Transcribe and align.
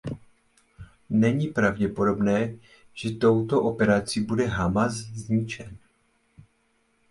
Není 1.09 1.47
pravděpodobné, 1.47 2.55
že 2.93 3.11
touto 3.11 3.61
operací 3.63 4.21
bude 4.21 4.45
Hamás 4.47 4.93
zničen. 4.93 5.77